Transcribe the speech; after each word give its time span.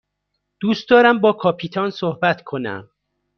دوست 0.59 0.89
دارم 0.89 1.19
با 1.21 1.33
کاپیتان 1.33 1.89
صحبت 1.89 2.43
کنم. 2.43 2.89